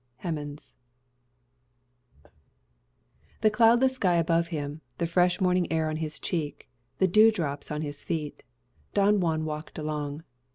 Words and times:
Hemans 0.23 0.73
The 3.41 3.51
cloudless 3.51 3.93
sky 3.97 4.15
above 4.15 4.47
him, 4.47 4.81
the 4.97 5.05
fresh 5.05 5.39
morning 5.39 5.71
air 5.71 5.91
on 5.91 5.97
his 5.97 6.17
cheek, 6.19 6.67
the 6.97 7.07
dew 7.07 7.29
drops 7.29 7.69
on 7.69 7.83
his 7.83 8.03
feet, 8.03 8.41
Don 8.95 9.19
Juan 9.19 9.45
walked 9.45 9.77
along. 9.77 10.23